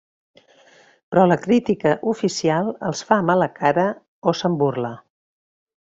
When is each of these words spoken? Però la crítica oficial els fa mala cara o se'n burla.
Però 1.15 1.25
la 1.31 1.37
crítica 1.43 1.91
oficial 2.13 2.73
els 2.89 3.05
fa 3.11 3.21
mala 3.31 3.49
cara 3.61 3.87
o 4.33 4.35
se'n 4.41 4.61
burla. 4.65 4.95